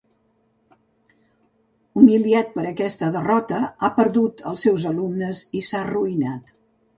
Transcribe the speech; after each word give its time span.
Humiliat 2.01 2.49
per 2.55 2.63
aquesta 2.69 3.09
derrota, 3.17 3.59
ha 3.81 3.91
perdut 3.99 4.43
els 4.53 4.65
seus 4.69 4.87
alumnes 4.95 5.45
i 5.61 5.63
s'ha 5.69 5.81
arruïnat. 5.85 6.53